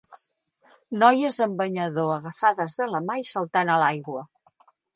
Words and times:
Noies 1.01 1.35
en 1.45 1.53
banyador, 1.59 2.09
agafades 2.15 2.79
de 2.81 2.89
la 2.95 3.03
mà 3.11 3.19
i 3.25 3.29
saltant 3.35 3.73
a 3.75 3.77
l'aigua. 3.85 4.25